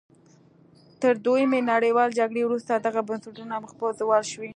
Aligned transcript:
تر 1.01 1.13
دویمې 1.25 1.59
نړیوالې 1.71 2.17
جګړې 2.19 2.41
وروسته 2.45 2.71
دغه 2.85 3.01
بنسټونه 3.07 3.53
مخ 3.63 3.71
په 3.79 3.85
زوال 3.99 4.23
شول. 4.31 4.49